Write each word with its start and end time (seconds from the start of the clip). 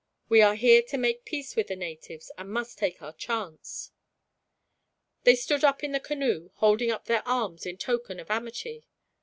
We 0.29 0.41
are 0.41 0.55
here 0.55 0.81
to 0.81 0.97
make 0.97 1.25
peace 1.25 1.55
with 1.55 1.67
the 1.67 1.75
natives, 1.75 2.31
and 2.35 2.49
must 2.49 2.79
take 2.79 3.03
our 3.03 3.13
chance." 3.13 3.91
They 5.25 5.35
stood 5.35 5.63
up 5.63 5.83
in 5.83 5.91
the 5.91 5.99
canoe, 5.99 6.49
holding 6.55 6.89
up 6.89 7.05
their 7.05 7.21
arms 7.27 7.67
in 7.67 7.77
token 7.77 8.19
of 8.19 8.31
amity. 8.31 8.87